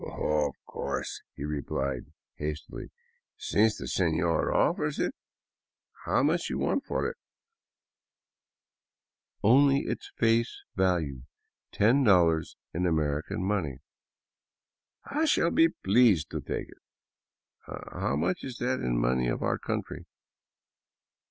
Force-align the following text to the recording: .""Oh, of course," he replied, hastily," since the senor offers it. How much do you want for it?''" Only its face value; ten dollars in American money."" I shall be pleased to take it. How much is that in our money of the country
.""Oh, 0.03 0.49
of 0.49 0.55
course," 0.65 1.21
he 1.35 1.43
replied, 1.45 2.07
hastily," 2.33 2.89
since 3.37 3.77
the 3.77 3.87
senor 3.87 4.51
offers 4.51 4.97
it. 4.97 5.13
How 6.05 6.23
much 6.23 6.47
do 6.47 6.55
you 6.55 6.57
want 6.57 6.85
for 6.85 7.05
it?''" 7.07 7.15
Only 9.43 9.81
its 9.81 10.11
face 10.17 10.63
value; 10.75 11.21
ten 11.71 12.03
dollars 12.03 12.57
in 12.73 12.87
American 12.87 13.43
money."" 13.43 13.81
I 15.05 15.25
shall 15.25 15.51
be 15.51 15.69
pleased 15.69 16.31
to 16.31 16.41
take 16.41 16.69
it. 16.69 16.81
How 17.67 18.15
much 18.15 18.43
is 18.43 18.57
that 18.57 18.79
in 18.79 18.93
our 18.93 19.03
money 19.03 19.27
of 19.27 19.41
the 19.41 19.59
country 19.61 20.07